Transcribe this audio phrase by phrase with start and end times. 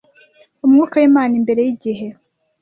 [0.65, 2.07] Umwuka w'Imana imbere yigihe